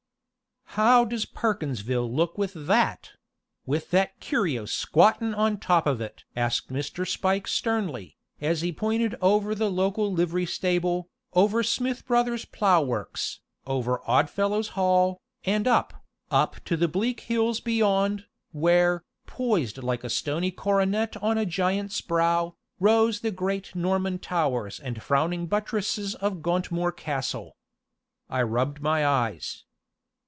"How 0.75 1.03
does 1.03 1.25
Perkinsville 1.25 2.09
look 2.09 2.37
with 2.37 2.53
that 2.53 3.11
with 3.65 3.91
that 3.91 4.17
curio 4.21 4.63
squattin' 4.63 5.33
on 5.35 5.57
top 5.59 5.85
of 5.85 5.99
it?" 5.99 6.23
asked 6.33 6.71
Mr. 6.71 7.05
Spike 7.05 7.45
sternly, 7.45 8.15
as 8.39 8.61
he 8.61 8.71
pointed 8.71 9.15
over 9.21 9.53
the 9.53 9.69
local 9.69 10.13
livery 10.13 10.45
stable, 10.45 11.09
over 11.33 11.61
Smith 11.61 12.05
Brothers' 12.07 12.45
Plow 12.45 12.81
Works, 12.83 13.41
over 13.67 13.99
Odd 14.09 14.29
Fellows' 14.29 14.69
Hall, 14.69 15.19
and 15.43 15.67
up, 15.67 16.05
up 16.29 16.63
to 16.63 16.77
the 16.77 16.87
bleak 16.87 17.19
hills 17.19 17.59
beyond, 17.59 18.23
where, 18.53 19.03
poised 19.27 19.79
like 19.79 20.05
a 20.05 20.09
stony 20.09 20.51
coronet 20.51 21.17
on 21.21 21.37
a 21.37 21.45
giant's 21.45 21.99
brow, 21.99 22.55
rose 22.79 23.19
the 23.19 23.31
great 23.31 23.75
Norman 23.75 24.19
towers 24.19 24.79
and 24.79 25.03
frowning 25.03 25.47
buttresses 25.47 26.15
of 26.15 26.41
Gauntmoor 26.41 26.93
Castle. 26.95 27.57
I 28.29 28.41
rubbed 28.43 28.81
my 28.81 29.05
eyes. 29.05 29.65